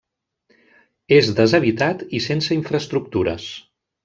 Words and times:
És 1.17 1.29
deshabitat 1.41 2.03
i 2.21 2.23
sense 2.29 2.57
infraestructures. 2.57 3.47